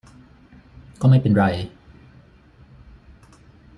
[1.01, 1.45] ก็ไม่เป็นไร